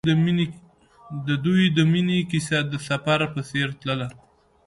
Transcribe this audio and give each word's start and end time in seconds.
د 1.27 1.27
دوی 1.45 1.63
د 1.77 1.79
مینې 1.91 2.19
کیسه 2.31 2.57
د 2.71 2.73
سفر 2.87 3.19
په 3.33 3.39
څېر 3.49 3.67
تلله. 3.79 4.07